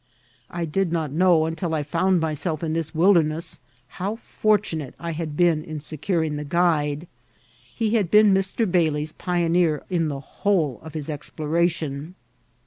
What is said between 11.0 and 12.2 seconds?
exploration.